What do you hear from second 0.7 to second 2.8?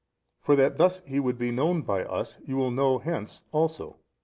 thus He would be known by us, you will